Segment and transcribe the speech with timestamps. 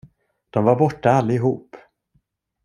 [0.49, 1.75] De var borta allihop.